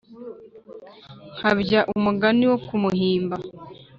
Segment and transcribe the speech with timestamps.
[1.37, 3.37] nkabya umugambi wo kumuhimba